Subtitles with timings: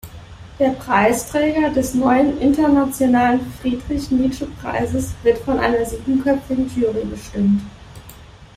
[0.57, 7.61] Der Preisträger des neuen Internationalen Friedrich-Nietzsche-Preises wird von einer siebenköpfigen Jury bestimmt.